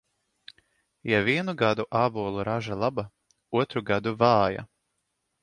Ja 1.09 1.19
vienu 1.27 1.53
gadu 1.59 1.85
ābolu 1.99 2.47
raža 2.49 2.79
laba, 2.85 3.05
otru 3.61 3.87
gadu 3.93 4.17
vāja. 4.25 4.67